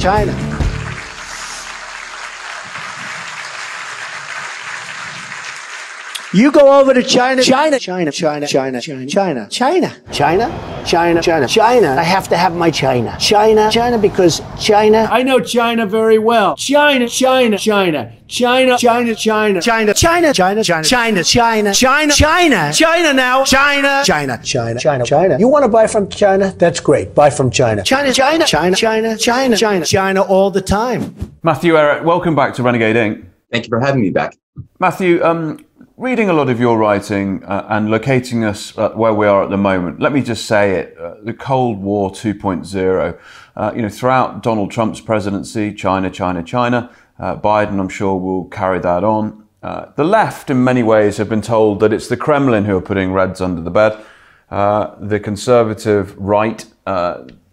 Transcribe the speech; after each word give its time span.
China. 0.00 0.49
You 6.32 6.52
go 6.52 6.78
over 6.80 6.94
to 6.94 7.02
China, 7.02 7.42
China, 7.42 7.76
China, 7.80 8.12
China, 8.12 8.46
China, 8.46 8.46
China, 8.46 8.80
China, 8.80 9.10
China, 9.10 9.48
China, 9.50 10.84
China, 10.86 11.20
China, 11.20 11.48
China. 11.48 11.96
I 11.98 12.04
have 12.04 12.28
to 12.28 12.36
have 12.36 12.54
my 12.54 12.70
China. 12.70 13.16
China, 13.18 13.68
China, 13.68 13.98
because 13.98 14.40
China. 14.56 15.08
I 15.10 15.24
know 15.24 15.40
China 15.40 15.86
very 15.86 16.20
well. 16.20 16.54
China, 16.54 17.08
China, 17.08 17.58
China, 17.58 18.12
China, 18.28 18.78
China, 18.78 19.14
China, 19.16 19.60
China, 19.60 19.60
China, 19.60 19.92
China, 19.92 20.32
China, 20.32 20.32
China, 20.32 21.24
China, 21.24 21.74
China, 21.74 22.12
China, 22.14 22.72
China 22.72 23.12
now, 23.12 23.44
China, 23.44 24.02
China, 24.04 24.40
China, 24.44 24.78
China, 24.78 25.04
China. 25.04 25.36
You 25.36 25.48
want 25.48 25.64
to 25.64 25.68
buy 25.68 25.88
from 25.88 26.08
China? 26.10 26.54
That's 26.58 26.78
great. 26.78 27.12
Buy 27.12 27.30
from 27.30 27.50
China. 27.50 27.82
China, 27.82 28.12
China, 28.12 28.46
China, 28.46 28.76
China, 28.76 29.16
China, 29.16 29.56
China, 29.56 29.84
China 29.84 30.22
all 30.22 30.52
the 30.52 30.62
time. 30.62 31.12
Matthew 31.42 31.72
Ehret, 31.72 32.04
welcome 32.04 32.36
back 32.36 32.54
to 32.54 32.62
Renegade 32.62 32.94
Inc. 32.94 33.26
Thank 33.50 33.64
you 33.64 33.68
for 33.68 33.80
having 33.80 34.00
me 34.00 34.10
back. 34.10 34.36
Matthew, 34.78 35.24
um, 35.24 35.64
reading 36.00 36.30
a 36.30 36.32
lot 36.32 36.48
of 36.48 36.58
your 36.58 36.78
writing 36.78 37.44
uh, 37.44 37.66
and 37.68 37.90
locating 37.90 38.42
us 38.42 38.76
uh, 38.78 38.88
where 38.92 39.12
we 39.12 39.26
are 39.26 39.44
at 39.44 39.50
the 39.50 39.56
moment, 39.58 40.00
let 40.00 40.14
me 40.14 40.22
just 40.22 40.46
say 40.46 40.76
it: 40.76 40.96
uh, 40.98 41.16
the 41.22 41.34
Cold 41.34 41.78
War 41.78 42.10
2.0. 42.10 43.18
Uh, 43.54 43.72
you 43.76 43.82
know, 43.82 43.88
throughout 43.90 44.42
Donald 44.42 44.70
Trump's 44.70 45.00
presidency, 45.02 45.74
China, 45.74 46.10
China, 46.10 46.42
China. 46.42 46.90
Uh, 47.18 47.36
Biden, 47.36 47.78
I'm 47.78 47.90
sure, 47.90 48.18
will 48.18 48.46
carry 48.46 48.78
that 48.78 49.04
on. 49.04 49.46
Uh, 49.62 49.92
the 49.96 50.04
left, 50.04 50.48
in 50.48 50.64
many 50.64 50.82
ways, 50.82 51.18
have 51.18 51.28
been 51.28 51.42
told 51.42 51.80
that 51.80 51.92
it's 51.92 52.08
the 52.08 52.16
Kremlin 52.16 52.64
who 52.64 52.78
are 52.78 52.80
putting 52.80 53.12
Reds 53.12 53.42
under 53.42 53.60
the 53.60 53.70
bed. 53.70 54.02
the 54.48 55.20
conservative 55.22 56.16
right, 56.16 56.64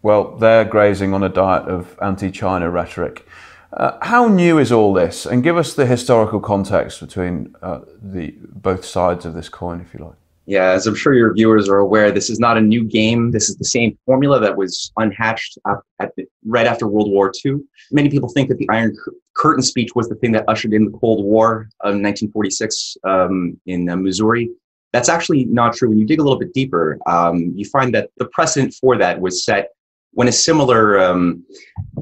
well, 0.02 0.38
they're 0.38 0.64
grazing 0.64 1.14
on 1.14 1.22
a 1.22 1.28
diet 1.28 1.68
of 1.68 2.00
anti-China 2.02 2.70
rhetoric. 2.70 3.27
Uh, 3.74 3.98
how 4.02 4.28
new 4.28 4.60
is 4.60 4.72
all 4.72 4.94
this? 4.94 5.26
And 5.26 5.44
give 5.44 5.58
us 5.58 5.74
the 5.74 5.86
historical 5.86 6.40
context 6.40 7.00
between 7.00 7.56
uh, 7.62 7.82
the 8.02 8.36
both 8.42 8.86
sides 8.86 9.26
of 9.26 9.34
this 9.34 9.50
coin, 9.50 9.82
if 9.82 9.94
you 9.94 10.06
like. 10.06 10.16
Yeah, 10.48 10.72
as 10.72 10.88
I'm 10.88 10.96
sure 10.96 11.14
your 11.14 11.34
viewers 11.34 11.68
are 11.68 11.80
aware, 11.80 12.10
this 12.10 12.30
is 12.30 12.40
not 12.40 12.58
a 12.58 12.62
new 12.62 12.86
game. 12.86 13.32
This 13.32 13.50
is 13.50 13.58
the 13.58 13.66
same 13.66 13.98
formula 14.06 14.40
that 14.40 14.56
was 14.56 14.94
unhatched 14.96 15.58
at 16.00 16.16
the, 16.16 16.26
right 16.46 16.66
after 16.66 16.88
World 16.88 17.12
War 17.12 17.34
II. 17.46 17.58
Many 17.92 18.08
people 18.08 18.30
think 18.30 18.48
that 18.48 18.58
the 18.58 18.70
Iron 18.70 18.96
Curtain 19.36 19.62
speech 19.62 19.90
was 19.94 20.08
the 20.08 20.16
thing 20.16 20.32
that 20.32 20.46
ushered 20.48 20.74
in 20.74 20.86
the 20.86 20.98
Cold 20.98 21.26
War 21.26 21.68
of 21.82 21.96
1946 21.96 22.96
um, 23.04 23.60
in 23.66 23.90
uh, 23.90 23.98
Missouri. 23.98 24.50
That's 24.94 25.10
actually 25.10 25.44
not 25.46 25.76
true. 25.76 25.90
When 25.90 26.00
you 26.00 26.06
dig 26.06 26.22
a 26.22 26.24
little 26.24 26.40
bit 26.40 26.54
deeper, 26.54 26.98
um, 27.08 27.52
you 27.54 27.66
find 27.66 27.94
that 27.94 28.10
the 28.16 28.26
precedent 28.28 28.74
for 28.74 28.98
that 28.98 29.20
was 29.20 29.44
set 29.44 29.72
when 30.18 30.28
a 30.28 30.32
similar 30.32 31.00
um, 31.00 31.46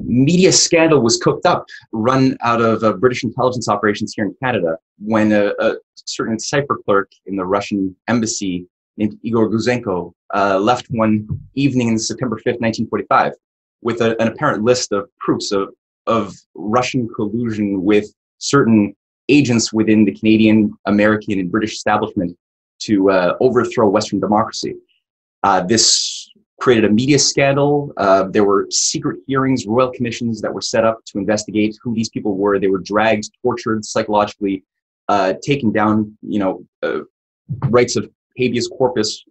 media 0.02 0.50
scandal 0.50 1.02
was 1.02 1.18
cooked 1.18 1.44
up, 1.44 1.66
run 1.92 2.34
out 2.40 2.62
of 2.62 2.82
uh, 2.82 2.94
British 2.94 3.22
intelligence 3.22 3.68
operations 3.68 4.14
here 4.16 4.24
in 4.24 4.34
Canada, 4.42 4.78
when 4.98 5.32
a, 5.32 5.52
a, 5.58 5.74
certain 5.96 6.38
cipher 6.38 6.78
clerk 6.86 7.10
in 7.26 7.36
the 7.36 7.44
Russian 7.44 7.94
embassy 8.08 8.66
named 8.96 9.18
Igor 9.22 9.50
Gouzenko 9.50 10.14
uh, 10.34 10.58
left 10.58 10.86
one 10.88 11.28
evening 11.56 11.88
in 11.88 11.98
September 11.98 12.36
5th, 12.36 12.58
1945, 12.60 13.34
with 13.82 14.00
a, 14.00 14.18
an 14.18 14.28
apparent 14.28 14.64
list 14.64 14.92
of 14.92 15.10
proofs 15.18 15.52
of, 15.52 15.74
of 16.06 16.34
Russian 16.54 17.06
collusion 17.14 17.82
with 17.84 18.06
certain 18.38 18.96
agents 19.28 19.74
within 19.74 20.06
the 20.06 20.14
Canadian, 20.14 20.72
American, 20.86 21.38
and 21.38 21.50
British 21.50 21.74
establishment 21.74 22.34
to 22.78 23.10
uh, 23.10 23.36
overthrow 23.40 23.86
Western 23.90 24.20
democracy. 24.20 24.74
Uh, 25.42 25.60
this 25.60 26.15
created 26.58 26.84
a 26.84 26.92
media 26.92 27.18
scandal. 27.18 27.92
Uh, 27.96 28.24
there 28.24 28.44
were 28.44 28.66
secret 28.70 29.20
hearings, 29.26 29.66
royal 29.66 29.90
commissions 29.92 30.40
that 30.40 30.52
were 30.52 30.60
set 30.60 30.84
up 30.84 31.04
to 31.06 31.18
investigate 31.18 31.76
who 31.82 31.94
these 31.94 32.08
people 32.08 32.36
were. 32.36 32.58
They 32.58 32.68
were 32.68 32.78
dragged, 32.78 33.30
tortured, 33.42 33.84
psychologically 33.84 34.64
uh, 35.08 35.34
taken 35.42 35.70
down. 35.72 36.16
You 36.22 36.38
know, 36.38 36.66
uh, 36.82 37.00
rights 37.68 37.96
of 37.96 38.10
habeas 38.36 38.68
corpus 38.68 39.24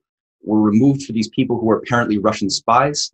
were 0.44 0.62
removed 0.62 1.04
for 1.04 1.14
these 1.14 1.30
people 1.30 1.60
who 1.60 1.66
were 1.66 1.78
apparently 1.78 2.20
Russian 2.20 2.50
spies. 2.50 3.12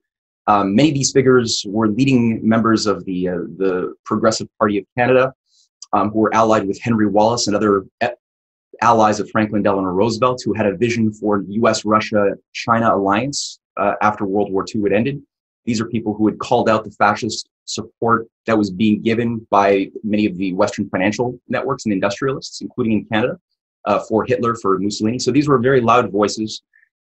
Um, 0.47 0.75
many 0.75 0.89
of 0.89 0.95
these 0.95 1.11
figures 1.11 1.63
were 1.67 1.87
leading 1.87 2.47
members 2.47 2.87
of 2.87 3.05
the 3.05 3.29
uh, 3.29 3.37
the 3.57 3.93
Progressive 4.03 4.49
Party 4.59 4.77
of 4.79 4.85
Canada, 4.97 5.33
um, 5.93 6.09
who 6.09 6.19
were 6.19 6.33
allied 6.33 6.67
with 6.67 6.81
Henry 6.81 7.07
Wallace 7.07 7.47
and 7.47 7.55
other 7.55 7.85
allies 8.81 9.19
of 9.19 9.29
Franklin 9.29 9.61
Delano 9.61 9.89
Roosevelt, 9.89 10.41
who 10.43 10.53
had 10.53 10.65
a 10.65 10.75
vision 10.75 11.13
for 11.13 11.43
U.S. 11.47 11.85
Russia 11.85 12.33
China 12.53 12.93
alliance 12.93 13.60
uh, 13.77 13.93
after 14.01 14.25
World 14.25 14.51
War 14.51 14.65
II 14.73 14.83
had 14.83 14.93
ended. 14.93 15.21
These 15.65 15.79
are 15.79 15.85
people 15.85 16.13
who 16.13 16.27
had 16.27 16.39
called 16.39 16.69
out 16.69 16.83
the 16.83 16.91
fascist 16.91 17.49
support 17.65 18.27
that 18.45 18.57
was 18.57 18.71
being 18.71 19.01
given 19.01 19.45
by 19.49 19.91
many 20.03 20.25
of 20.25 20.35
the 20.37 20.53
Western 20.53 20.89
financial 20.89 21.39
networks 21.47 21.85
and 21.85 21.93
industrialists, 21.93 22.61
including 22.61 22.93
in 22.93 23.05
Canada, 23.05 23.39
uh, 23.85 23.99
for 24.07 24.25
Hitler, 24.25 24.55
for 24.55 24.79
Mussolini. 24.79 25.19
So 25.19 25.31
these 25.31 25.47
were 25.47 25.59
very 25.59 25.81
loud 25.81 26.11
voices, 26.11 26.63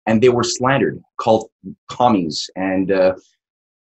and 0.06 0.22
they 0.22 0.30
were 0.30 0.44
slandered, 0.44 1.02
called 1.18 1.50
commies, 1.90 2.50
and 2.56 2.92
uh, 2.92 3.16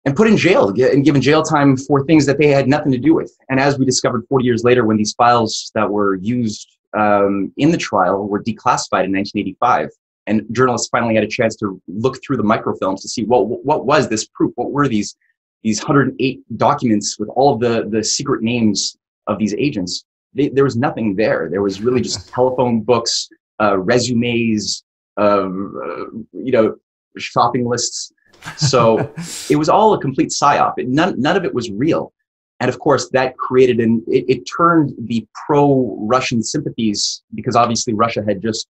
and 0.04 0.16
put 0.16 0.26
in 0.26 0.36
jail 0.36 0.68
and 0.68 1.04
given 1.04 1.22
jail 1.22 1.42
time 1.42 1.76
for 1.76 2.04
things 2.04 2.26
that 2.26 2.38
they 2.38 2.48
had 2.48 2.68
nothing 2.68 2.92
to 2.92 2.98
do 2.98 3.14
with. 3.14 3.36
And 3.48 3.60
as 3.60 3.78
we 3.78 3.84
discovered 3.84 4.24
40 4.28 4.44
years 4.44 4.64
later, 4.64 4.84
when 4.84 4.96
these 4.96 5.12
files 5.12 5.70
that 5.74 5.88
were 5.88 6.16
used 6.16 6.76
um, 6.94 7.52
in 7.56 7.70
the 7.70 7.78
trial 7.78 8.26
were 8.26 8.42
declassified 8.42 9.04
in 9.04 9.12
1985, 9.12 9.90
and 10.26 10.46
journalists 10.52 10.88
finally 10.88 11.14
had 11.14 11.24
a 11.24 11.28
chance 11.28 11.56
to 11.56 11.80
look 11.88 12.22
through 12.22 12.36
the 12.36 12.42
microfilms 12.42 13.00
to 13.02 13.08
see 13.08 13.24
what 13.24 13.46
what 13.64 13.86
was 13.86 14.08
this 14.08 14.26
proof? 14.26 14.52
What 14.56 14.72
were 14.72 14.88
these 14.88 15.16
these 15.62 15.80
108 15.80 16.40
documents 16.56 17.18
with 17.18 17.28
all 17.30 17.54
of 17.54 17.60
the 17.60 17.88
the 17.88 18.04
secret 18.04 18.42
names 18.42 18.96
of 19.26 19.38
these 19.38 19.54
agents? 19.54 20.04
They, 20.34 20.48
there 20.48 20.64
was 20.64 20.76
nothing 20.76 21.14
there. 21.16 21.48
There 21.50 21.62
was 21.62 21.80
really 21.80 22.00
just 22.00 22.28
telephone 22.32 22.82
books 22.82 23.28
uh, 23.60 23.78
resumes 23.78 24.84
um, 25.16 25.74
uh, 25.82 26.38
you 26.38 26.52
know 26.52 26.76
shopping 27.18 27.68
lists. 27.68 28.12
So 28.56 28.98
it 29.50 29.56
was 29.56 29.68
all 29.68 29.94
a 29.94 30.00
complete 30.00 30.30
psyop. 30.30 30.74
It, 30.78 30.88
none, 30.88 31.20
none 31.20 31.36
of 31.36 31.44
it 31.44 31.54
was 31.54 31.70
real. 31.70 32.12
And 32.60 32.68
of 32.68 32.78
course 32.78 33.08
that 33.10 33.36
created 33.38 33.80
an 33.80 34.04
it, 34.06 34.24
it 34.28 34.42
turned 34.44 34.92
the 34.96 35.26
pro-russian 35.46 36.44
sympathies 36.44 37.22
because 37.34 37.56
obviously 37.56 37.92
russia 37.92 38.22
had 38.24 38.40
just 38.40 38.68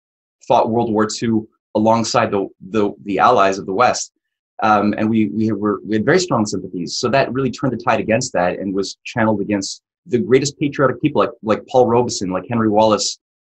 fought 0.51 0.69
World 0.69 0.93
War 0.93 1.07
II 1.23 1.43
alongside 1.77 2.33
the 2.33 2.49
the, 2.75 2.91
the 3.05 3.21
allies 3.21 3.57
of 3.59 3.67
the 3.67 3.73
West. 3.73 4.13
Um, 4.63 4.95
and 4.99 5.09
we 5.09 5.29
we, 5.29 5.53
were, 5.53 5.81
we 5.87 5.95
had 5.95 6.05
very 6.05 6.19
strong 6.19 6.45
sympathies. 6.45 6.99
So 6.99 7.09
that 7.09 7.33
really 7.33 7.53
turned 7.53 7.73
the 7.73 7.83
tide 7.83 8.01
against 8.01 8.33
that 8.33 8.59
and 8.59 8.75
was 8.75 8.99
channeled 9.05 9.41
against 9.41 9.83
the 10.07 10.19
greatest 10.19 10.59
patriotic 10.59 11.01
people 11.01 11.21
like 11.23 11.35
like 11.43 11.63
Paul 11.69 11.87
Robeson, 11.87 12.31
like 12.31 12.47
Henry 12.51 12.69
Wallace, 12.69 13.09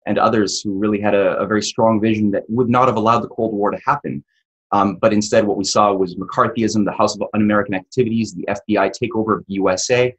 and 0.08 0.18
others 0.18 0.60
who 0.62 0.80
really 0.84 1.00
had 1.00 1.14
a, 1.14 1.38
a 1.38 1.46
very 1.46 1.62
strong 1.62 2.02
vision 2.02 2.32
that 2.32 2.44
would 2.50 2.70
not 2.70 2.88
have 2.88 2.98
allowed 2.98 3.22
the 3.22 3.34
Cold 3.38 3.54
War 3.54 3.70
to 3.70 3.80
happen. 3.86 4.24
Um, 4.72 4.98
but 5.04 5.14
instead, 5.14 5.46
what 5.46 5.58
we 5.58 5.64
saw 5.64 5.94
was 5.94 6.16
McCarthyism, 6.16 6.84
the 6.84 7.00
House 7.02 7.16
of 7.16 7.22
Un-American 7.36 7.76
Activities, 7.76 8.34
the 8.34 8.48
FBI 8.58 8.92
takeover 9.00 9.38
of 9.38 9.46
the 9.48 9.54
USA, 9.54 10.14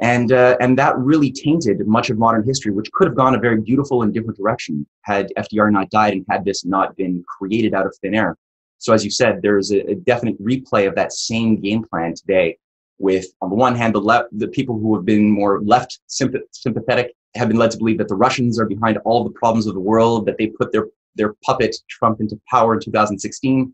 and 0.00 0.30
uh, 0.30 0.56
and 0.60 0.78
that 0.78 0.96
really 0.96 1.30
tainted 1.30 1.84
much 1.86 2.08
of 2.10 2.18
modern 2.18 2.44
history, 2.44 2.72
which 2.72 2.90
could 2.92 3.08
have 3.08 3.16
gone 3.16 3.34
a 3.34 3.38
very 3.38 3.60
beautiful 3.60 4.02
and 4.02 4.14
different 4.14 4.38
direction 4.38 4.86
had 5.02 5.32
FDR 5.36 5.72
not 5.72 5.90
died 5.90 6.12
and 6.12 6.24
had 6.30 6.44
this 6.44 6.64
not 6.64 6.96
been 6.96 7.24
created 7.26 7.74
out 7.74 7.84
of 7.84 7.94
thin 8.00 8.14
air. 8.14 8.36
So, 8.78 8.92
as 8.92 9.04
you 9.04 9.10
said, 9.10 9.40
there's 9.42 9.72
a, 9.72 9.80
a 9.90 9.94
definite 9.96 10.40
replay 10.40 10.86
of 10.86 10.94
that 10.94 11.12
same 11.12 11.60
game 11.60 11.84
plan 11.84 12.14
today. 12.14 12.58
With 13.00 13.26
on 13.42 13.50
the 13.50 13.56
one 13.56 13.74
hand, 13.74 13.94
the 13.94 14.28
the 14.32 14.48
people 14.48 14.78
who 14.78 14.94
have 14.94 15.04
been 15.04 15.30
more 15.30 15.60
left 15.62 15.98
sympathetic 16.06 17.14
have 17.34 17.48
been 17.48 17.56
led 17.56 17.72
to 17.72 17.78
believe 17.78 17.98
that 17.98 18.08
the 18.08 18.14
Russians 18.14 18.58
are 18.58 18.66
behind 18.66 18.98
all 18.98 19.24
the 19.24 19.30
problems 19.30 19.66
of 19.66 19.74
the 19.74 19.80
world, 19.80 20.26
that 20.26 20.38
they 20.38 20.48
put 20.48 20.72
their 20.72 20.86
their 21.16 21.34
puppet 21.44 21.76
Trump 21.88 22.20
into 22.20 22.40
power 22.48 22.74
in 22.74 22.80
2016 22.80 23.72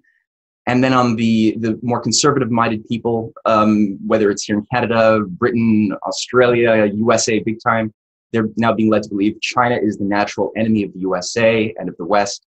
and 0.66 0.82
then 0.82 0.92
on 0.92 1.16
the, 1.16 1.56
the 1.58 1.78
more 1.82 2.00
conservative 2.00 2.50
minded 2.50 2.86
people, 2.88 3.32
um, 3.44 3.98
whether 4.06 4.30
it's 4.30 4.44
here 4.44 4.58
in 4.58 4.66
Canada, 4.72 5.20
Britain, 5.26 5.94
Australia, 6.06 6.86
USA, 6.86 7.38
big 7.40 7.58
time, 7.62 7.92
they're 8.32 8.48
now 8.56 8.72
being 8.72 8.90
led 8.90 9.02
to 9.04 9.08
believe 9.10 9.40
China 9.40 9.76
is 9.76 9.98
the 9.98 10.04
natural 10.04 10.52
enemy 10.56 10.82
of 10.82 10.92
the 10.92 11.00
USA 11.00 11.74
and 11.78 11.88
of 11.88 11.96
the 11.98 12.04
West. 12.04 12.46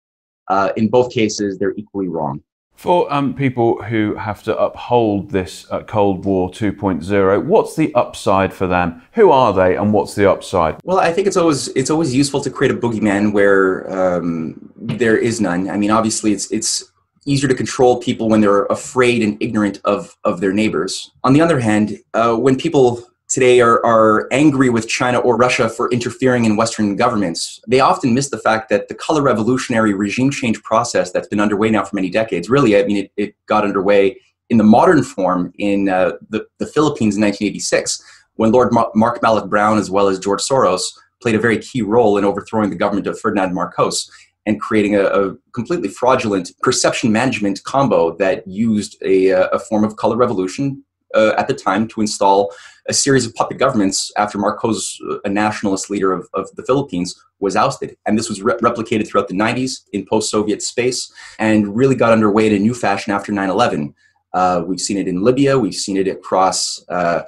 Uh, 0.47 0.71
in 0.75 0.89
both 0.89 1.11
cases, 1.13 1.59
they're 1.59 1.75
equally 1.77 2.07
wrong. 2.07 2.41
For 2.79 3.11
um, 3.11 3.33
people 3.33 3.83
who 3.83 4.15
have 4.15 4.41
to 4.43 4.57
uphold 4.57 5.31
this 5.31 5.69
uh, 5.69 5.83
Cold 5.83 6.23
War 6.23 6.49
2.0, 6.49 7.43
what's 7.43 7.75
the 7.75 7.93
upside 7.93 8.53
for 8.53 8.67
them? 8.67 9.01
Who 9.13 9.31
are 9.31 9.53
they, 9.53 9.75
and 9.75 9.91
what's 9.91 10.15
the 10.15 10.31
upside? 10.31 10.77
Well, 10.85 10.97
I 10.97 11.11
think 11.11 11.27
it's 11.27 11.35
always 11.35 11.67
it's 11.69 11.89
always 11.89 12.15
useful 12.15 12.39
to 12.39 12.49
create 12.49 12.71
a 12.71 12.77
boogeyman 12.77 13.33
where 13.33 13.89
um, 13.91 14.71
there 14.77 15.17
is 15.17 15.41
none. 15.41 15.69
I 15.69 15.75
mean, 15.75 15.91
obviously, 15.91 16.31
it's 16.31 16.49
it's 16.51 16.88
easier 17.25 17.49
to 17.49 17.55
control 17.55 17.99
people 17.99 18.29
when 18.29 18.41
they're 18.41 18.65
afraid 18.65 19.21
and 19.21 19.37
ignorant 19.41 19.79
of, 19.85 20.15
of 20.23 20.41
their 20.41 20.53
neighbors. 20.53 21.11
On 21.23 21.33
the 21.33 21.41
other 21.41 21.59
hand, 21.59 21.97
uh, 22.13 22.35
when 22.35 22.57
people 22.57 23.03
today 23.27 23.61
are, 23.61 23.85
are 23.85 24.27
angry 24.31 24.69
with 24.69 24.87
China 24.87 25.19
or 25.19 25.37
Russia 25.37 25.69
for 25.69 25.91
interfering 25.91 26.45
in 26.45 26.55
Western 26.55 26.95
governments, 26.95 27.61
they 27.67 27.79
often 27.79 28.13
miss 28.13 28.29
the 28.29 28.39
fact 28.39 28.69
that 28.69 28.87
the 28.87 28.95
color 28.95 29.21
revolutionary 29.21 29.93
regime 29.93 30.31
change 30.31 30.61
process 30.63 31.11
that's 31.11 31.27
been 31.27 31.39
underway 31.39 31.69
now 31.69 31.83
for 31.83 31.95
many 31.95 32.09
decades, 32.09 32.49
really, 32.49 32.75
I 32.75 32.83
mean, 32.83 32.97
it, 32.97 33.11
it 33.17 33.35
got 33.45 33.63
underway 33.63 34.17
in 34.49 34.57
the 34.57 34.63
modern 34.63 35.03
form 35.03 35.53
in 35.59 35.89
uh, 35.89 36.13
the, 36.29 36.45
the 36.57 36.65
Philippines 36.65 37.15
in 37.15 37.21
1986, 37.21 38.03
when 38.35 38.51
Lord 38.51 38.73
Ma- 38.73 38.89
Mark 38.95 39.21
Malloch 39.21 39.47
Brown, 39.47 39.77
as 39.77 39.91
well 39.91 40.07
as 40.07 40.17
George 40.17 40.41
Soros, 40.41 40.81
played 41.21 41.35
a 41.35 41.39
very 41.39 41.59
key 41.59 41.81
role 41.81 42.17
in 42.17 42.25
overthrowing 42.25 42.69
the 42.69 42.75
government 42.75 43.05
of 43.05 43.19
Ferdinand 43.19 43.53
Marcos 43.53 44.09
and 44.49 44.59
creating 44.59 44.95
a, 44.95 45.03
a 45.03 45.35
completely 45.53 45.87
fraudulent 45.87 46.51
perception 46.63 47.11
management 47.11 47.63
combo 47.65 48.17
that 48.17 48.45
used 48.47 48.97
a, 49.03 49.29
a 49.29 49.59
form 49.59 49.83
of 49.83 49.95
color 49.95 50.17
revolution 50.17 50.83
uh, 51.13 51.33
at 51.37 51.47
the 51.47 51.53
time 51.53 51.87
to 51.87 52.01
install 52.01 52.51
a 52.87 52.93
series 52.93 53.27
of 53.27 53.35
puppet 53.35 53.59
governments 53.59 54.11
after 54.17 54.39
Marcos, 54.39 54.99
uh, 55.07 55.19
a 55.23 55.29
nationalist 55.29 55.91
leader 55.91 56.11
of, 56.11 56.27
of 56.33 56.49
the 56.55 56.63
Philippines, 56.63 57.13
was 57.39 57.55
ousted. 57.55 57.95
And 58.07 58.17
this 58.17 58.27
was 58.27 58.41
re- 58.41 58.55
replicated 58.55 59.07
throughout 59.07 59.27
the 59.27 59.35
90s 59.35 59.81
in 59.93 60.03
post 60.07 60.31
Soviet 60.31 60.63
space 60.63 61.13
and 61.37 61.75
really 61.75 61.95
got 61.95 62.11
underway 62.11 62.47
in 62.47 62.53
a 62.55 62.59
new 62.59 62.73
fashion 62.73 63.13
after 63.13 63.31
9 63.31 63.49
11. 63.49 63.93
Uh, 64.33 64.63
we've 64.65 64.81
seen 64.81 64.97
it 64.97 65.07
in 65.07 65.21
Libya, 65.21 65.59
we've 65.59 65.75
seen 65.75 65.97
it 65.97 66.07
across 66.07 66.83
uh, 66.89 67.21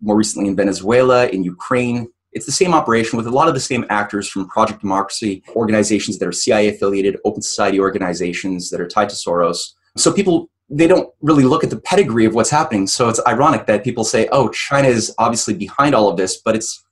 more 0.00 0.16
recently 0.16 0.48
in 0.48 0.56
Venezuela, 0.56 1.28
in 1.28 1.44
Ukraine. 1.44 2.08
It's 2.34 2.46
the 2.46 2.52
same 2.52 2.74
operation 2.74 3.16
with 3.16 3.26
a 3.26 3.30
lot 3.30 3.48
of 3.48 3.54
the 3.54 3.60
same 3.60 3.84
actors 3.88 4.28
from 4.28 4.48
Project 4.48 4.80
Democracy, 4.80 5.42
organizations 5.56 6.18
that 6.18 6.28
are 6.28 6.32
CIA 6.32 6.68
affiliated, 6.68 7.16
open 7.24 7.42
society 7.42 7.80
organizations 7.80 8.70
that 8.70 8.80
are 8.80 8.88
tied 8.88 9.08
to 9.08 9.16
Soros. 9.16 9.72
So 9.96 10.12
people 10.12 10.50
they 10.70 10.86
don't 10.86 11.10
really 11.20 11.44
look 11.44 11.62
at 11.62 11.68
the 11.70 11.80
pedigree 11.80 12.24
of 12.24 12.34
what's 12.34 12.50
happening. 12.50 12.86
So 12.86 13.08
it's 13.08 13.20
ironic 13.26 13.66
that 13.66 13.84
people 13.84 14.02
say, 14.02 14.28
"Oh, 14.32 14.48
China 14.48 14.88
is 14.88 15.14
obviously 15.18 15.54
behind 15.54 15.94
all 15.94 16.08
of 16.08 16.16
this," 16.16 16.38
but 16.38 16.56
it's 16.56 16.84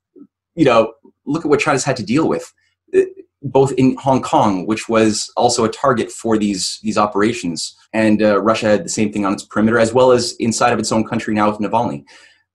you 0.54 0.64
know, 0.64 0.92
look 1.24 1.44
at 1.44 1.48
what 1.48 1.60
China's 1.60 1.84
had 1.84 1.96
to 1.96 2.02
deal 2.02 2.28
with, 2.28 2.52
uh, 2.94 3.00
both 3.42 3.72
in 3.72 3.96
Hong 3.96 4.22
Kong, 4.22 4.66
which 4.66 4.88
was 4.88 5.32
also 5.36 5.64
a 5.64 5.68
target 5.68 6.10
for 6.10 6.38
these 6.38 6.78
these 6.82 6.98
operations, 6.98 7.74
and 7.92 8.22
uh, 8.22 8.40
Russia 8.40 8.66
had 8.66 8.84
the 8.84 8.90
same 8.90 9.12
thing 9.12 9.24
on 9.24 9.32
its 9.32 9.44
perimeter, 9.44 9.78
as 9.78 9.92
well 9.92 10.12
as 10.12 10.32
inside 10.38 10.72
of 10.72 10.78
its 10.78 10.92
own 10.92 11.04
country 11.04 11.34
now 11.34 11.50
with 11.50 11.58
Navalny. 11.58 12.04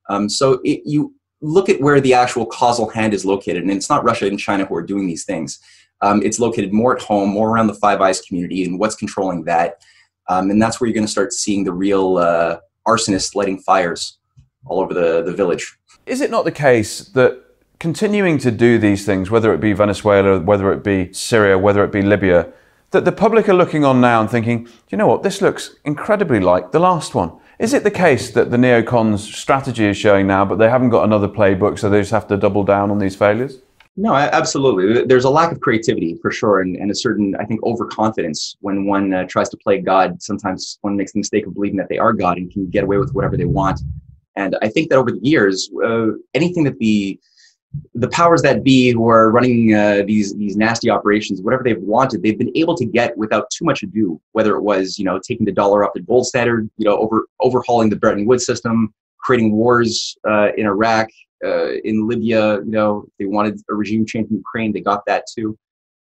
Um, 0.09 0.29
so 0.29 0.61
it, 0.63 0.81
you 0.85 1.13
look 1.41 1.69
at 1.69 1.79
where 1.81 2.01
the 2.01 2.13
actual 2.13 2.45
causal 2.45 2.89
hand 2.89 3.13
is 3.13 3.25
located, 3.25 3.63
and 3.63 3.71
it's 3.71 3.89
not 3.89 4.03
Russia 4.03 4.27
and 4.27 4.39
China 4.39 4.65
who 4.65 4.75
are 4.75 4.81
doing 4.81 5.07
these 5.07 5.25
things. 5.25 5.59
Um, 6.01 6.21
it's 6.23 6.39
located 6.39 6.73
more 6.73 6.95
at 6.95 7.01
home, 7.01 7.29
more 7.29 7.49
around 7.49 7.67
the 7.67 7.73
Five 7.73 8.01
Eyes 8.01 8.21
community, 8.21 8.63
and 8.63 8.79
what's 8.79 8.95
controlling 8.95 9.43
that. 9.45 9.81
Um, 10.29 10.49
and 10.49 10.61
that's 10.61 10.79
where 10.79 10.87
you're 10.87 10.93
going 10.93 11.05
to 11.05 11.11
start 11.11 11.33
seeing 11.33 11.63
the 11.63 11.73
real 11.73 12.17
uh, 12.17 12.59
arsonists 12.87 13.35
lighting 13.35 13.59
fires 13.59 14.17
all 14.65 14.79
over 14.79 14.93
the, 14.93 15.23
the 15.23 15.33
village. 15.33 15.77
Is 16.05 16.21
it 16.21 16.31
not 16.31 16.45
the 16.45 16.51
case 16.51 16.99
that 17.09 17.43
continuing 17.79 18.37
to 18.39 18.51
do 18.51 18.77
these 18.77 19.05
things, 19.05 19.29
whether 19.29 19.53
it 19.53 19.59
be 19.59 19.73
Venezuela, 19.73 20.39
whether 20.39 20.71
it 20.71 20.83
be 20.83 21.13
Syria, 21.13 21.57
whether 21.57 21.83
it 21.83 21.91
be 21.91 22.01
Libya, 22.01 22.51
that 22.91 23.05
the 23.05 23.11
public 23.11 23.47
are 23.49 23.53
looking 23.53 23.83
on 23.85 24.01
now 24.01 24.21
and 24.21 24.29
thinking, 24.29 24.67
you 24.89 24.97
know 24.97 25.07
what, 25.07 25.23
this 25.23 25.41
looks 25.41 25.75
incredibly 25.83 26.39
like 26.39 26.71
the 26.71 26.79
last 26.79 27.13
one? 27.13 27.31
Is 27.59 27.73
it 27.73 27.83
the 27.83 27.91
case 27.91 28.29
that 28.31 28.51
the 28.51 28.57
neocons' 28.57 29.19
strategy 29.19 29.85
is 29.85 29.97
showing 29.97 30.27
now, 30.27 30.45
but 30.45 30.59
they 30.59 30.69
haven't 30.69 30.89
got 30.89 31.05
another 31.05 31.27
playbook, 31.27 31.79
so 31.79 31.89
they 31.89 32.01
just 32.01 32.11
have 32.11 32.27
to 32.27 32.37
double 32.37 32.63
down 32.63 32.91
on 32.91 32.99
these 32.99 33.15
failures? 33.15 33.59
No, 33.99 34.13
absolutely. 34.13 35.05
There's 35.05 35.23
a 35.23 35.29
lack 35.31 35.51
of 35.51 35.59
creativity 35.59 36.19
for 36.21 36.29
sure, 36.29 36.61
and, 36.61 36.75
and 36.75 36.91
a 36.91 36.95
certain, 36.95 37.35
I 37.39 37.45
think, 37.45 37.63
overconfidence 37.63 38.57
when 38.59 38.85
one 38.85 39.11
uh, 39.11 39.25
tries 39.25 39.49
to 39.49 39.57
play 39.57 39.81
God. 39.81 40.21
Sometimes 40.21 40.77
one 40.81 40.95
makes 40.95 41.13
the 41.13 41.19
mistake 41.19 41.47
of 41.47 41.55
believing 41.55 41.77
that 41.77 41.89
they 41.89 41.97
are 41.97 42.13
God 42.13 42.37
and 42.37 42.51
can 42.51 42.69
get 42.69 42.83
away 42.83 42.97
with 42.97 43.11
whatever 43.13 43.35
they 43.35 43.45
want. 43.45 43.79
And 44.35 44.55
I 44.61 44.69
think 44.69 44.89
that 44.89 44.97
over 44.97 45.11
the 45.11 45.19
years, 45.23 45.67
uh, 45.83 46.09
anything 46.35 46.63
that 46.65 46.77
the 46.77 47.19
the 47.95 48.07
powers 48.09 48.41
that 48.41 48.63
be 48.63 48.91
who 48.91 49.07
are 49.09 49.31
running 49.31 49.73
uh, 49.73 50.03
these 50.05 50.35
these 50.35 50.55
nasty 50.55 50.89
operations, 50.89 51.41
whatever 51.41 51.63
they've 51.63 51.81
wanted, 51.81 52.23
they've 52.23 52.37
been 52.37 52.55
able 52.55 52.75
to 52.75 52.85
get 52.85 53.17
without 53.17 53.49
too 53.49 53.65
much 53.65 53.83
ado. 53.83 54.19
Whether 54.31 54.55
it 54.55 54.61
was 54.61 54.97
you 54.97 55.05
know 55.05 55.19
taking 55.19 55.45
the 55.45 55.51
dollar 55.51 55.83
off 55.83 55.93
the 55.93 56.01
gold 56.01 56.25
standard, 56.25 56.69
you 56.77 56.85
know 56.85 56.97
over 56.97 57.27
overhauling 57.41 57.89
the 57.89 57.95
Bretton 57.95 58.25
Woods 58.25 58.45
system, 58.45 58.93
creating 59.19 59.53
wars 59.53 60.17
uh, 60.27 60.49
in 60.57 60.65
Iraq, 60.65 61.09
uh, 61.43 61.73
in 61.83 62.07
Libya, 62.07 62.55
you 62.59 62.71
know, 62.71 63.05
they 63.19 63.25
wanted 63.25 63.59
a 63.69 63.73
regime 63.73 64.05
change 64.05 64.29
in 64.29 64.37
Ukraine, 64.37 64.71
they 64.71 64.81
got 64.81 65.05
that 65.05 65.25
too. 65.33 65.57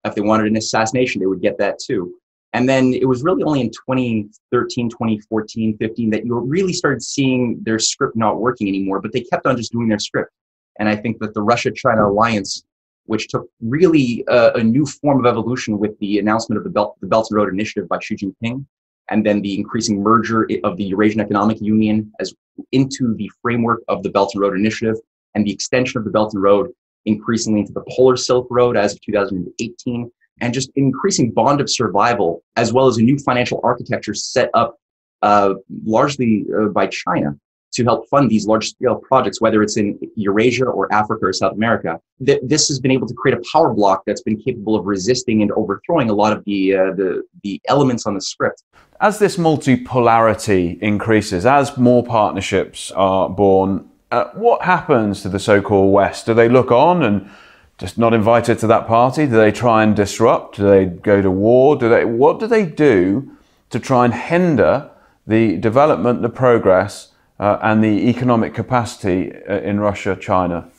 If 0.06 0.16
they 0.16 0.22
wanted 0.22 0.48
an 0.48 0.58
assassination, 0.58 1.20
they 1.20 1.28
would 1.28 1.42
get 1.42 1.58
that 1.60 1.80
too. 1.80 2.16
And 2.54 2.68
then 2.68 2.94
it 2.94 3.06
was 3.06 3.22
really 3.22 3.44
only 3.44 3.62
in 3.62 3.70
2013, 3.70 4.90
2014, 4.90 5.78
15 5.78 6.10
that 6.10 6.26
you 6.26 6.40
really 6.40 6.74
started 6.74 7.04
seeing 7.04 7.60
their 7.62 7.78
script 7.78 8.16
not 8.16 8.40
working 8.40 8.68
anymore, 8.68 9.02
but 9.02 9.12
they 9.12 9.22
kept 9.22 9.46
on 9.46 9.56
just 9.56 9.72
doing 9.72 9.88
their 9.88 10.00
script. 10.00 10.32
And 10.80 10.88
I 10.90 10.96
think 10.96 11.20
that 11.20 11.34
the 11.34 11.42
Russia 11.42 11.72
China 11.72 12.08
alliance, 12.08 12.64
which 13.06 13.28
took 13.28 13.48
really 13.62 14.24
a, 14.28 14.54
a 14.54 14.64
new 14.64 14.86
form 14.86 15.20
of 15.20 15.30
evolution 15.30 15.78
with 15.78 15.98
the 16.00 16.20
announcement 16.20 16.58
of 16.58 16.64
the 16.64 16.70
Belt, 16.70 16.98
the 17.02 17.08
Belt 17.08 17.28
and 17.30 17.38
Road 17.38 17.54
Initiative 17.54 17.88
by 17.88 18.00
Xi 18.00 18.16
Jinping, 18.16 18.66
and 19.10 19.26
then 19.26 19.42
the 19.42 19.56
increasing 19.56 20.02
merger 20.02 20.48
of 20.64 20.78
the 20.78 20.86
Eurasian 20.86 21.20
Economic 21.20 21.60
Union 21.62 22.12
as 22.20 22.34
into 22.72 23.16
the 23.16 23.30
framework 23.42 23.82
of 23.88 24.04
the 24.04 24.10
Belt 24.10 24.32
and 24.34 24.42
Road 24.42 24.58
Initiative, 24.58 24.96
and 25.36 25.46
the 25.46 25.52
extension 25.52 25.98
of 25.98 26.06
the 26.06 26.12
Belt 26.12 26.34
and 26.34 26.42
Road 26.42 26.72
increasingly 27.06 27.62
into 27.62 27.74
the 27.74 27.84
Polar 27.90 28.18
Silk 28.18 28.48
Road 28.50 28.78
as 28.78 28.94
of 28.94 29.02
2018, 29.02 30.12
and 30.42 30.54
just 30.54 30.72
increasing 30.76 31.32
bond 31.32 31.60
of 31.60 31.70
survival, 31.70 32.44
as 32.56 32.72
well 32.72 32.88
as 32.88 32.98
a 32.98 33.02
new 33.02 33.18
financial 33.18 33.60
architecture 33.64 34.14
set 34.14 34.50
up 34.54 34.78
uh, 35.22 35.54
largely 35.86 36.46
uh, 36.58 36.68
by 36.68 36.88
China 36.88 37.38
to 37.72 37.84
help 37.84 38.08
fund 38.10 38.30
these 38.30 38.46
large 38.48 38.70
scale 38.70 38.96
projects, 38.96 39.42
whether 39.42 39.62
it's 39.62 39.78
in 39.78 40.00
Eurasia 40.16 40.66
or 40.66 40.92
Africa 40.94 41.26
or 41.26 41.34
South 41.34 41.54
America. 41.54 42.00
Th- 42.26 42.40
this 42.44 42.68
has 42.68 42.80
been 42.80 42.92
able 42.92 43.08
to 43.08 43.14
create 43.14 43.38
a 43.38 43.42
power 43.52 43.74
block 43.74 44.04
that's 44.06 44.22
been 44.22 44.40
capable 44.40 44.76
of 44.76 44.86
resisting 44.86 45.42
and 45.42 45.52
overthrowing 45.52 46.10
a 46.10 46.14
lot 46.14 46.34
of 46.34 46.44
the, 46.46 46.76
uh, 46.76 46.92
the, 46.96 47.24
the 47.44 47.62
elements 47.68 48.06
on 48.06 48.14
the 48.16 48.22
script. 48.22 48.64
As 49.02 49.20
this 49.20 49.38
multipolarity 49.38 50.80
increases, 50.82 51.46
as 51.46 51.78
more 51.78 52.04
partnerships 52.04 52.92
are 52.92 53.30
born, 53.30 53.90
uh, 54.12 54.26
what 54.34 54.64
happens 54.64 55.22
to 55.22 55.30
the 55.30 55.40
so-called 55.40 55.94
West? 55.94 56.26
Do 56.26 56.34
they 56.34 56.50
look 56.50 56.72
on 56.72 57.04
and 57.04 57.30
just 57.78 57.98
not 57.98 58.14
invited 58.14 58.60
to 58.60 58.68
that 58.68 58.88
party? 58.88 59.26
Do 59.26 59.38
they 59.38 59.52
try 59.52 59.84
and 59.84 59.96
disrupt? 59.96 60.58
Do 60.58 60.68
they 60.68 60.86
go 60.86 61.22
to 61.22 61.32
war? 61.32 61.76
Do 61.78 61.88
they? 61.88 62.04
What 62.04 62.40
do 62.40 62.48
they 62.48 62.66
do 62.66 63.32
to 63.70 63.80
try 63.80 64.04
and 64.06 64.14
hinder 64.14 64.90
the 65.26 65.58
development, 65.58 66.22
the 66.24 66.30
progress, 66.30 67.09
uh, 67.40 67.58
and 67.62 67.84
the 67.84 68.10
economic 68.10 68.54
capacity 68.54 69.32
uh, 69.50 69.60
in 69.60 69.80
Russia, 69.80 70.16
China? 70.20 70.70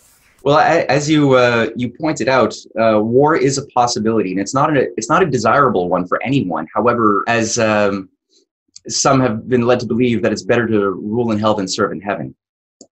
Well, 0.42 0.58
as 0.58 1.08
you 1.10 1.34
uh, 1.34 1.68
you 1.76 1.90
pointed 1.90 2.28
out, 2.28 2.54
uh, 2.80 2.98
war 3.00 3.36
is 3.36 3.58
a 3.58 3.66
possibility, 3.66 4.30
and 4.30 4.40
it's 4.40 4.54
not 4.54 4.74
a 4.74 4.88
it's 4.96 5.08
not 5.08 5.22
a 5.22 5.26
desirable 5.26 5.88
one 5.88 6.06
for 6.06 6.22
anyone. 6.22 6.67
However, 6.74 7.24
as 7.26 7.58
um, 7.58 8.08
some 8.88 9.20
have 9.20 9.48
been 9.48 9.67
led 9.67 9.81
to 9.81 9.86
believe 9.86 10.22
that 10.22 10.32
it's 10.32 10.43
better 10.43 10.67
to 10.67 10.90
rule 10.93 11.31
in 11.32 11.38
hell 11.38 11.55
than 11.55 11.69
serve 11.69 11.93
in 11.93 12.00
heaven. 12.00 12.34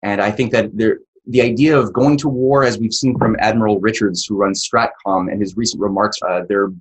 And 0.04 0.22
I 0.22 0.30
think 0.30 0.52
that 0.52 0.76
there, 0.78 1.00
the 1.26 1.42
idea 1.42 1.78
of 1.78 1.94
going 1.94 2.18
to 2.18 2.28
war, 2.28 2.64
as 2.66 2.78
we've 2.78 2.94
seen 2.94 3.18
from 3.18 3.38
Admiral 3.40 3.80
Richards, 3.80 4.26
who 4.26 4.36
runs 4.36 4.68
Stratcom, 4.68 5.32
and 5.32 5.40
his 5.40 5.56
recent 5.56 5.82
remarks, 5.82 6.18
uh, 6.28 6.42
they're 6.50 6.72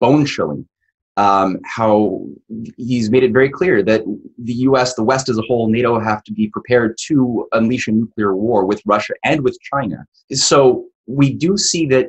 bone 0.00 0.24
chilling. 0.24 0.66
Um, 1.18 1.58
how 1.64 2.24
he's 2.78 3.10
made 3.10 3.22
it 3.22 3.32
very 3.32 3.50
clear 3.50 3.82
that 3.82 4.02
the 4.38 4.52
U.S., 4.68 4.94
the 4.94 5.02
West 5.02 5.28
as 5.28 5.36
a 5.36 5.42
whole, 5.42 5.68
NATO 5.68 6.00
have 6.00 6.24
to 6.24 6.32
be 6.32 6.48
prepared 6.48 6.96
to 7.08 7.46
unleash 7.52 7.86
a 7.86 7.92
nuclear 7.92 8.34
war 8.34 8.64
with 8.64 8.80
Russia 8.86 9.12
and 9.22 9.42
with 9.42 9.58
China. 9.60 10.06
So 10.32 10.86
we 11.06 11.34
do 11.34 11.58
see 11.58 11.84
that 11.88 12.06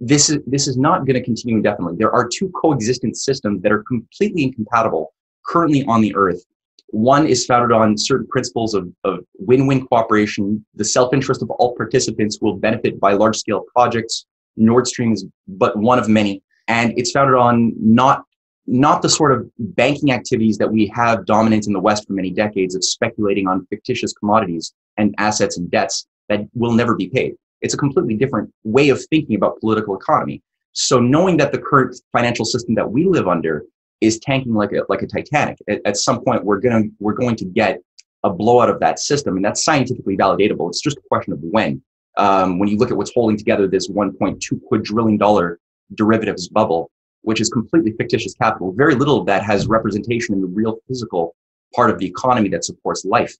this 0.00 0.28
is 0.28 0.38
this 0.46 0.66
is 0.66 0.76
not 0.76 1.06
going 1.06 1.14
to 1.14 1.22
continue 1.22 1.56
indefinitely. 1.56 1.96
There 1.98 2.12
are 2.12 2.28
two 2.28 2.48
coexistent 2.50 3.16
systems 3.16 3.62
that 3.62 3.70
are 3.70 3.84
completely 3.84 4.44
incompatible 4.44 5.12
currently 5.44 5.84
on 5.86 6.00
the 6.00 6.14
Earth, 6.14 6.44
one 6.92 7.26
is 7.26 7.46
founded 7.46 7.74
on 7.74 7.96
certain 7.96 8.26
principles 8.26 8.74
of, 8.74 8.86
of 9.04 9.20
win-win 9.38 9.86
cooperation. 9.86 10.64
The 10.74 10.84
self-interest 10.84 11.42
of 11.42 11.50
all 11.52 11.74
participants 11.74 12.38
will 12.40 12.56
benefit 12.56 13.00
by 13.00 13.14
large-scale 13.14 13.64
projects. 13.74 14.26
Nord 14.56 14.86
Stream 14.86 15.12
is 15.12 15.24
but 15.48 15.76
one 15.76 15.98
of 15.98 16.08
many. 16.08 16.42
And 16.68 16.92
it's 16.98 17.10
founded 17.10 17.34
on 17.34 17.72
not, 17.78 18.24
not 18.72 19.02
the 19.02 19.08
sort 19.08 19.32
of 19.32 19.48
banking 19.58 20.12
activities 20.12 20.56
that 20.58 20.72
we 20.72 20.86
have 20.94 21.26
dominant 21.26 21.66
in 21.66 21.72
the 21.72 21.80
West 21.80 22.06
for 22.06 22.14
many 22.14 22.30
decades 22.30 22.74
of 22.74 22.82
speculating 22.82 23.46
on 23.46 23.66
fictitious 23.66 24.12
commodities 24.12 24.72
and 24.96 25.14
assets 25.18 25.58
and 25.58 25.70
debts 25.70 26.06
that 26.28 26.40
will 26.54 26.72
never 26.72 26.96
be 26.96 27.08
paid. 27.08 27.34
It's 27.60 27.74
a 27.74 27.76
completely 27.76 28.16
different 28.16 28.50
way 28.64 28.88
of 28.88 29.04
thinking 29.06 29.36
about 29.36 29.60
political 29.60 29.96
economy. 29.96 30.42
So 30.72 30.98
knowing 30.98 31.36
that 31.36 31.52
the 31.52 31.58
current 31.58 32.00
financial 32.12 32.44
system 32.44 32.74
that 32.76 32.90
we 32.90 33.04
live 33.04 33.28
under 33.28 33.64
is 34.00 34.18
tanking 34.18 34.54
like 34.54 34.72
a 34.72 34.82
like 34.88 35.02
a 35.02 35.06
Titanic. 35.06 35.58
At, 35.68 35.80
at 35.84 35.96
some 35.96 36.24
point, 36.24 36.44
we're 36.44 36.58
gonna 36.58 36.84
we're 36.98 37.14
going 37.14 37.36
to 37.36 37.44
get 37.44 37.78
a 38.24 38.30
blowout 38.30 38.68
of 38.68 38.80
that 38.80 38.98
system, 38.98 39.36
and 39.36 39.44
that's 39.44 39.64
scientifically 39.64 40.16
validatable. 40.16 40.68
It's 40.68 40.80
just 40.80 40.98
a 40.98 41.02
question 41.08 41.32
of 41.32 41.38
when. 41.40 41.82
Um, 42.18 42.58
when 42.58 42.68
you 42.68 42.76
look 42.76 42.90
at 42.90 42.96
what's 42.96 43.12
holding 43.14 43.38
together 43.38 43.66
this 43.66 43.88
1.2 43.88 44.38
quadrillion 44.68 45.16
dollar 45.16 45.58
derivatives 45.94 46.48
bubble, 46.48 46.90
which 47.22 47.40
is 47.40 47.48
completely 47.48 47.92
fictitious 47.92 48.34
capital, 48.34 48.72
very 48.72 48.94
little 48.94 49.20
of 49.20 49.26
that 49.26 49.42
has 49.42 49.66
representation 49.66 50.34
in 50.34 50.40
the 50.40 50.46
real 50.46 50.76
physical 50.88 51.34
part 51.74 51.90
of 51.90 51.98
the 51.98 52.06
economy 52.06 52.48
that 52.50 52.64
supports 52.64 53.04
life. 53.04 53.34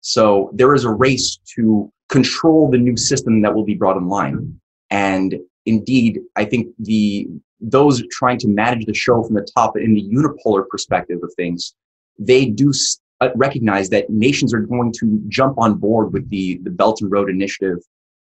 So 0.00 0.50
there 0.54 0.74
is 0.74 0.84
a 0.84 0.90
race 0.90 1.38
to 1.56 1.92
control 2.08 2.70
the 2.70 2.78
new 2.78 2.96
system 2.96 3.42
that 3.42 3.54
will 3.54 3.64
be 3.64 3.74
brought 3.74 3.96
online. 3.96 4.58
And 4.90 5.38
indeed, 5.66 6.20
I 6.36 6.44
think 6.44 6.68
the 6.78 7.28
those 7.60 8.02
trying 8.10 8.38
to 8.38 8.48
manage 8.48 8.86
the 8.86 8.94
show 8.94 9.22
from 9.22 9.34
the 9.34 9.46
top 9.56 9.76
in 9.76 9.92
the 9.92 10.08
unipolar 10.08 10.68
perspective 10.68 11.18
of 11.22 11.32
things, 11.34 11.74
they 12.18 12.46
do 12.46 12.72
uh, 13.20 13.30
recognize 13.34 13.90
that 13.90 14.08
nations 14.10 14.54
are 14.54 14.60
going 14.60 14.92
to 14.92 15.20
jump 15.28 15.58
on 15.58 15.74
board 15.74 16.12
with 16.12 16.28
the, 16.30 16.58
the 16.62 16.70
Belt 16.70 17.00
and 17.00 17.10
Road 17.10 17.28
Initiative 17.28 17.78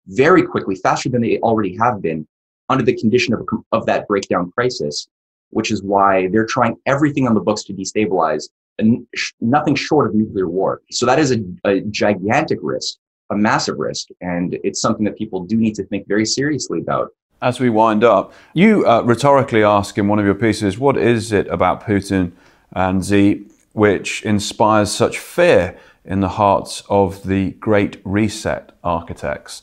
very 0.07 0.43
quickly, 0.43 0.75
faster 0.75 1.11
than 1.11 1.21
they 1.21 1.39
already 1.41 1.77
have 1.77 2.01
been, 2.01 2.27
under 2.69 2.85
the 2.85 2.97
condition 2.97 3.35
of, 3.35 3.47
of 3.73 3.87
that 3.87 4.07
breakdown 4.09 4.51
crisis, 4.53 5.09
which 5.51 5.71
is 5.71 5.83
why 5.83 6.29
they're 6.29 6.47
trying 6.47 6.77
everything 6.87 7.27
on 7.27 7.35
the 7.35 7.41
books 7.41 7.65
to 7.65 7.73
destabilize 7.73 8.49
and 8.79 9.07
sh- 9.15 9.33
nothing 9.41 9.75
short 9.75 10.09
of 10.09 10.15
nuclear 10.15 10.49
war. 10.49 10.83
So 10.91 11.07
that 11.07 11.19
is 11.19 11.33
a, 11.33 11.39
a 11.65 11.81
gigantic 11.83 12.59
risk, 12.63 12.97
a 13.31 13.37
massive 13.37 13.79
risk. 13.79 14.09
And 14.21 14.59
it's 14.65 14.81
something 14.81 15.05
that 15.05 15.17
people 15.17 15.45
do 15.45 15.57
need 15.57 15.75
to 15.77 15.85
think 15.85 16.07
very 16.09 16.27
seriously 16.27 16.81
about. 16.81 17.11
As 17.43 17.61
we 17.61 17.71
wind 17.71 18.03
up, 18.03 18.33
you 18.55 18.87
uh, 18.87 19.03
rhetorically 19.03 19.63
ask 19.63 19.99
in 19.99 20.09
one 20.09 20.19
of 20.19 20.25
your 20.25 20.35
pieces, 20.35 20.79
what 20.79 20.97
is 20.97 21.33
it 21.33 21.47
about 21.49 21.85
Putin 21.85 22.33
and 22.73 23.05
Xi 23.05 23.47
which 23.73 24.23
inspires 24.23 24.91
such 24.91 25.19
fear 25.19 25.79
in 26.03 26.21
the 26.21 26.31
hearts 26.31 26.83
of 26.89 27.25
the 27.25 27.51
Great 27.53 28.01
Reset 28.05 28.73
architects? 28.83 29.63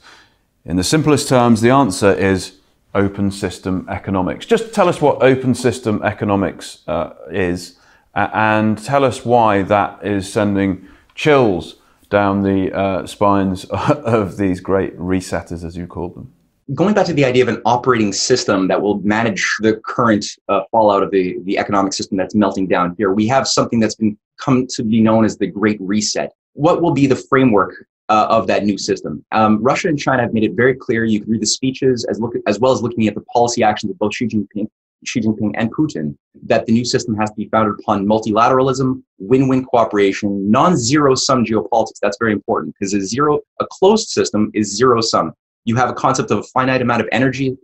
In 0.66 0.78
the 0.78 0.84
simplest 0.84 1.28
terms, 1.28 1.62
the 1.62 1.72
answer 1.72 2.14
is 2.14 2.60
open 2.96 3.32
system 3.32 3.88
economics. 3.90 4.46
Just 4.46 4.74
tell 4.74 4.88
us 4.88 5.02
what 5.02 5.22
open 5.24 5.56
system 5.56 6.02
economics 6.04 6.80
uh, 6.88 7.14
is 7.32 7.80
and 8.16 8.78
tell 8.78 9.04
us 9.04 9.26
why 9.26 9.64
that 9.64 10.06
is 10.06 10.32
sending 10.32 10.88
chills 11.16 11.78
down 12.10 12.44
the 12.44 12.72
uh, 12.72 13.08
spines 13.08 13.66
of 13.70 14.38
these 14.38 14.60
great 14.60 14.98
resetters, 14.98 15.64
as 15.64 15.76
you 15.76 15.88
call 15.88 16.10
them 16.10 16.34
going 16.74 16.94
back 16.94 17.06
to 17.06 17.14
the 17.14 17.26
idea 17.26 17.44
of 17.44 17.50
an 17.50 17.62
operating 17.66 18.14
system 18.14 18.68
that 18.68 18.82
will 18.82 19.00
manage 19.00 19.56
the 19.60 19.76
current 19.86 20.26
uh, 20.48 20.62
fallout 20.72 21.04
of 21.04 21.12
the, 21.12 21.38
the 21.44 21.58
economic 21.58 21.94
system 21.94 22.18
that's 22.18 22.34
melting 22.34 22.68
down 22.68 22.96
here, 22.98 23.12
we 23.12 23.28
have 23.28 23.48
something 23.48 23.80
that's 23.80 23.96
been 23.96 24.18
come 24.38 24.66
to 24.68 24.84
be 24.84 25.02
known 25.02 25.26
as 25.26 25.38
the 25.38 25.48
Great 25.48 25.78
Reset. 25.82 26.32
What 26.54 26.82
will 26.82 26.94
be 26.94 27.06
the 27.06 27.16
framework 27.16 27.86
uh, 28.10 28.28
of 28.30 28.48
that 28.48 28.66
new 28.66 28.78
system? 28.78 29.24
Um, 29.32 29.62
Russia 29.62 29.88
and 29.88 30.00
China 30.00 30.24
have 30.24 30.34
made 30.34 30.44
it 30.44 30.54
very 30.54 30.76
clear. 30.76 31.06
You 31.06 31.22
can 31.22 31.32
read 31.32 31.42
the 31.42 31.48
speeches 31.48 32.06
as, 32.10 32.20
look, 32.20 32.34
as 32.48 32.60
well 32.60 32.72
as 32.72 32.82
looking 32.82 33.08
at 33.08 33.16
the 33.16 33.22
policy 33.22 33.64
actions 33.64 33.92
of 33.92 34.00
both 34.00 34.14
Xi 34.16 34.28
Jinping, 34.28 34.68
Xi 35.06 35.22
Jinping 35.22 35.52
and 35.56 35.74
Putin 35.74 36.16
that 36.46 36.66
the 36.66 36.72
new 36.72 36.86
system 36.86 37.16
has 37.16 37.30
to 37.30 37.36
be 37.36 37.50
founded 37.50 37.80
upon 37.80 38.06
multilateralism, 38.06 39.02
win-win 39.20 39.66
cooperation, 39.66 40.50
non-zero 40.50 41.16
sum 41.16 41.46
geopolitics. 41.46 42.00
That's 42.02 42.18
very 42.20 42.34
important 42.34 42.76
because 42.78 42.94
a 42.94 43.02
zero, 43.02 43.40
a 43.60 43.66
closed 43.70 44.10
system 44.10 44.52
is 44.54 44.76
zero 44.76 45.02
sum 45.02 45.34
you 45.66 45.76
have 45.76 45.90
a 45.90 45.94
concept 45.94 46.32
of 46.32 46.40
a 46.40 46.44
finite 46.44 46.82
amount 46.82 47.02
of 47.02 47.10
energy 47.12 47.58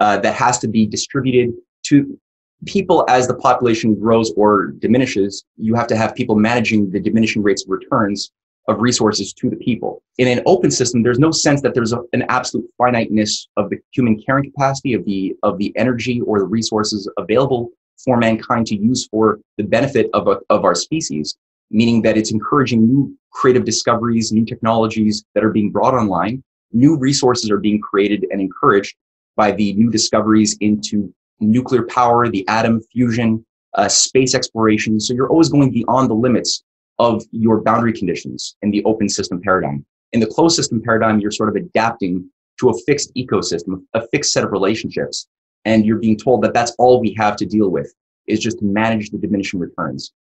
uh, 0.00 0.18
that 0.18 0.34
has 0.34 0.58
to 0.58 0.68
be 0.68 0.86
distributed 0.86 1.52
to 1.84 2.18
people 2.66 3.04
as 3.08 3.26
the 3.26 3.34
population 3.34 3.94
grows 3.98 4.32
or 4.36 4.68
diminishes. 4.78 5.44
You 5.56 5.74
have 5.74 5.86
to 5.88 5.96
have 5.96 6.14
people 6.14 6.36
managing 6.36 6.90
the 6.90 7.00
diminishing 7.00 7.42
rates 7.42 7.64
of 7.64 7.70
returns 7.70 8.32
of 8.68 8.80
resources 8.80 9.32
to 9.34 9.48
the 9.48 9.56
people. 9.56 10.02
In 10.18 10.28
an 10.28 10.42
open 10.46 10.70
system, 10.70 11.02
there's 11.02 11.18
no 11.18 11.30
sense 11.30 11.62
that 11.62 11.74
there's 11.74 11.92
a, 11.92 12.00
an 12.12 12.24
absolute 12.28 12.68
finiteness 12.78 13.48
of 13.56 13.70
the 13.70 13.78
human 13.92 14.20
carrying 14.20 14.50
capacity 14.50 14.94
of 14.94 15.04
the 15.04 15.34
of 15.42 15.58
the 15.58 15.72
energy 15.76 16.20
or 16.22 16.38
the 16.38 16.46
resources 16.46 17.08
available 17.16 17.70
for 18.04 18.16
mankind 18.16 18.66
to 18.66 18.76
use 18.76 19.06
for 19.08 19.40
the 19.56 19.64
benefit 19.64 20.10
of, 20.12 20.28
a, 20.28 20.38
of 20.50 20.64
our 20.64 20.74
species, 20.74 21.36
meaning 21.70 22.02
that 22.02 22.16
it's 22.16 22.30
encouraging 22.30 22.86
new 22.86 23.16
creative 23.32 23.64
discoveries, 23.64 24.32
new 24.32 24.44
technologies 24.44 25.24
that 25.34 25.42
are 25.42 25.50
being 25.50 25.70
brought 25.70 25.94
online 25.94 26.42
new 26.72 26.96
resources 26.96 27.50
are 27.50 27.58
being 27.58 27.80
created 27.80 28.26
and 28.30 28.40
encouraged 28.40 28.94
by 29.36 29.52
the 29.52 29.72
new 29.74 29.90
discoveries 29.90 30.56
into 30.60 31.12
nuclear 31.40 31.84
power, 31.84 32.28
the 32.28 32.46
atom, 32.48 32.80
fusion, 32.92 33.44
uh, 33.74 33.88
space 33.88 34.34
exploration. 34.34 34.98
So 34.98 35.14
you're 35.14 35.28
always 35.28 35.48
going 35.48 35.70
beyond 35.72 36.08
the 36.08 36.14
limits 36.14 36.64
of 36.98 37.22
your 37.30 37.60
boundary 37.62 37.92
conditions 37.92 38.56
in 38.62 38.70
the 38.70 38.82
open 38.84 39.08
system 39.08 39.40
paradigm. 39.40 39.84
In 40.12 40.20
the 40.20 40.26
closed 40.26 40.56
system 40.56 40.82
paradigm, 40.82 41.20
you're 41.20 41.30
sort 41.30 41.48
of 41.48 41.56
adapting 41.56 42.28
to 42.60 42.70
a 42.70 42.78
fixed 42.86 43.14
ecosystem, 43.14 43.82
a 43.94 44.06
fixed 44.08 44.32
set 44.32 44.44
of 44.44 44.52
relationships. 44.52 45.28
And 45.64 45.84
you're 45.84 45.98
being 45.98 46.16
told 46.16 46.42
that 46.42 46.54
that's 46.54 46.72
all 46.78 47.00
we 47.00 47.14
have 47.18 47.36
to 47.36 47.46
deal 47.46 47.68
with 47.68 47.92
is 48.26 48.40
just 48.40 48.62
manage 48.62 49.10
the 49.10 49.18
diminishing 49.18 49.60
returns. 49.60 50.12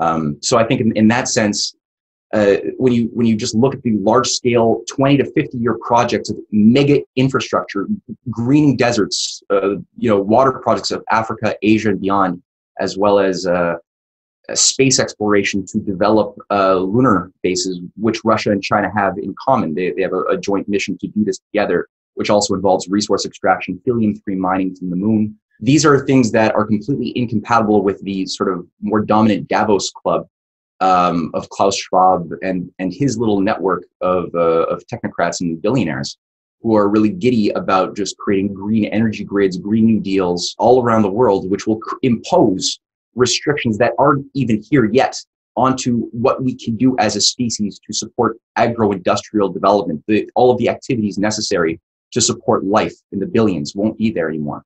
Um, 0.00 0.38
so 0.40 0.58
I 0.58 0.64
think 0.64 0.80
in, 0.80 0.96
in 0.96 1.08
that 1.08 1.28
sense, 1.28 1.74
uh, 2.34 2.56
when 2.78 2.92
you 2.92 3.08
when 3.12 3.26
you 3.26 3.36
just 3.36 3.54
look 3.54 3.74
at 3.74 3.82
the 3.82 3.92
large 3.98 4.28
scale 4.28 4.82
20 4.90 5.18
to 5.18 5.32
50 5.32 5.56
year 5.56 5.78
projects 5.80 6.30
of 6.30 6.36
mega 6.50 7.00
infrastructure 7.14 7.86
greening 8.28 8.76
deserts 8.76 9.40
uh, 9.50 9.76
you 9.96 10.08
know 10.10 10.20
water 10.20 10.52
projects 10.52 10.90
of 10.90 11.04
africa 11.10 11.54
asia 11.62 11.90
and 11.90 12.00
beyond 12.00 12.42
as 12.80 12.98
well 12.98 13.20
as 13.20 13.46
uh, 13.46 13.74
space 14.52 14.98
exploration 14.98 15.64
to 15.66 15.78
develop 15.78 16.36
uh, 16.50 16.76
lunar 16.76 17.32
bases 17.42 17.80
which 17.96 18.20
russia 18.24 18.50
and 18.50 18.62
china 18.62 18.90
have 18.94 19.16
in 19.18 19.34
common. 19.42 19.74
They, 19.74 19.92
they 19.92 20.02
have 20.02 20.12
a, 20.12 20.22
a 20.24 20.36
joint 20.36 20.68
mission 20.68 20.98
to 20.98 21.08
do 21.08 21.24
this 21.24 21.38
together 21.38 21.88
which 22.14 22.30
also 22.30 22.54
involves 22.54 22.88
resource 22.88 23.24
extraction 23.26 23.80
helium 23.84 24.14
3 24.14 24.36
mining 24.36 24.74
from 24.74 24.90
the 24.90 24.96
moon. 24.96 25.38
These 25.60 25.84
are 25.84 26.04
things 26.04 26.32
that 26.32 26.54
are 26.54 26.64
completely 26.64 27.16
incompatible 27.16 27.82
with 27.82 28.00
the 28.02 28.26
sort 28.26 28.52
of 28.52 28.66
more 28.80 29.00
dominant 29.00 29.48
davos 29.48 29.90
club 29.90 30.26
um, 30.80 31.30
of 31.34 31.48
Klaus 31.50 31.76
Schwab 31.76 32.32
and 32.42 32.70
and 32.78 32.92
his 32.92 33.16
little 33.16 33.40
network 33.40 33.84
of 34.00 34.34
uh, 34.34 34.64
of 34.66 34.84
technocrats 34.86 35.40
and 35.40 35.62
billionaires 35.62 36.18
who 36.60 36.74
are 36.76 36.88
really 36.88 37.10
giddy 37.10 37.50
about 37.50 37.94
just 37.94 38.16
creating 38.16 38.52
green 38.52 38.86
energy 38.86 39.22
grids, 39.22 39.58
green 39.58 39.84
new 39.86 40.00
deals 40.00 40.54
all 40.58 40.82
around 40.82 41.02
the 41.02 41.10
world, 41.10 41.48
which 41.50 41.66
will 41.66 41.76
cr- 41.76 41.96
impose 42.02 42.80
restrictions 43.14 43.78
that 43.78 43.92
aren't 43.98 44.26
even 44.34 44.62
here 44.62 44.86
yet 44.86 45.16
onto 45.56 46.08
what 46.10 46.42
we 46.42 46.54
can 46.54 46.76
do 46.76 46.96
as 46.98 47.14
a 47.16 47.20
species 47.20 47.78
to 47.86 47.92
support 47.92 48.36
agro-industrial 48.56 49.48
development. 49.50 50.02
The, 50.08 50.28
all 50.34 50.50
of 50.50 50.58
the 50.58 50.68
activities 50.68 51.16
necessary 51.16 51.80
to 52.12 52.20
support 52.20 52.64
life 52.64 52.94
in 53.12 53.18
the 53.20 53.26
billions 53.26 53.74
won't 53.74 53.96
be 53.96 54.10
there 54.10 54.28
anymore. 54.28 54.64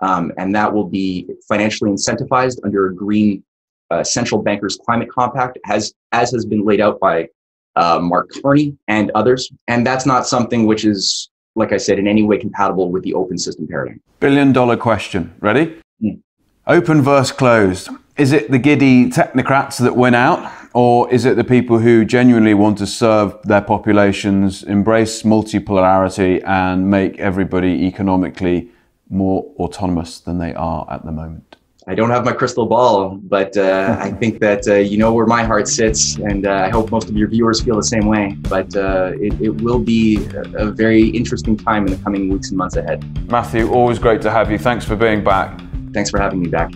Um, 0.00 0.32
and 0.38 0.54
that 0.54 0.72
will 0.72 0.88
be 0.88 1.28
financially 1.48 1.90
incentivized 1.90 2.58
under 2.64 2.86
a 2.86 2.94
green 2.94 3.44
uh, 3.90 4.02
central 4.02 4.42
bankers 4.42 4.78
climate 4.84 5.08
compact 5.10 5.58
has 5.64 5.94
as 6.12 6.32
has 6.32 6.44
been 6.44 6.64
laid 6.64 6.80
out 6.80 6.98
by 7.00 7.28
uh, 7.76 7.98
Mark 8.00 8.30
Carney 8.40 8.76
and 8.88 9.10
others, 9.14 9.50
and 9.68 9.86
that's 9.86 10.06
not 10.06 10.26
something 10.26 10.66
which 10.66 10.84
is, 10.84 11.30
like 11.54 11.72
I 11.72 11.76
said, 11.76 11.98
in 11.98 12.06
any 12.06 12.22
way 12.22 12.38
compatible 12.38 12.90
with 12.90 13.02
the 13.02 13.14
open 13.14 13.38
system 13.38 13.66
paradigm. 13.66 14.00
Billion 14.20 14.52
dollar 14.52 14.76
question. 14.76 15.34
Ready? 15.40 15.80
Mm. 16.02 16.20
Open 16.66 17.02
versus 17.02 17.30
closed. 17.30 17.90
Is 18.16 18.32
it 18.32 18.50
the 18.50 18.58
giddy 18.58 19.10
technocrats 19.10 19.78
that 19.80 19.96
win 19.96 20.14
out, 20.14 20.50
or 20.72 21.12
is 21.12 21.26
it 21.26 21.36
the 21.36 21.44
people 21.44 21.78
who 21.78 22.06
genuinely 22.06 22.54
want 22.54 22.78
to 22.78 22.86
serve 22.86 23.36
their 23.42 23.60
populations, 23.60 24.62
embrace 24.62 25.24
multipolarity, 25.24 26.42
and 26.46 26.88
make 26.88 27.18
everybody 27.18 27.84
economically 27.84 28.70
more 29.10 29.44
autonomous 29.58 30.20
than 30.20 30.38
they 30.38 30.54
are 30.54 30.86
at 30.90 31.04
the 31.04 31.12
moment? 31.12 31.56
I 31.86 31.94
don't 31.94 32.08
have 32.08 32.24
my 32.24 32.32
crystal 32.32 32.64
ball, 32.64 33.16
but 33.16 33.54
uh, 33.58 33.98
I 34.00 34.10
think 34.20 34.40
that 34.40 34.66
uh, 34.66 34.76
you 34.76 34.96
know 34.96 35.12
where 35.12 35.26
my 35.26 35.42
heart 35.42 35.68
sits, 35.68 36.16
and 36.16 36.46
uh, 36.46 36.64
I 36.66 36.70
hope 36.70 36.90
most 36.90 37.10
of 37.10 37.16
your 37.16 37.28
viewers 37.28 37.60
feel 37.60 37.76
the 37.76 37.82
same 37.82 38.06
way. 38.06 38.38
But 38.38 38.74
uh, 38.74 39.12
it, 39.16 39.38
it, 39.38 39.60
will 39.60 39.80
be 39.80 40.24
a, 40.28 40.68
a, 40.68 40.70
very 40.70 41.08
interesting 41.08 41.58
time 41.58 41.84
in 41.86 41.92
the 41.92 42.02
coming 42.02 42.30
weeks 42.30 42.48
and 42.48 42.56
months 42.56 42.76
ahead. 42.76 43.04
Matthew, 43.30 43.70
always 43.70 43.98
great 43.98 44.22
to 44.22 44.30
have 44.30 44.50
you. 44.50 44.56
Thanks 44.56 44.86
for 44.86 44.96
being 44.96 45.22
back. 45.22 45.60
Thanks 45.94 46.10
for 46.10 46.18
having 46.18 46.42
me 46.42 46.48
back. 46.48 46.72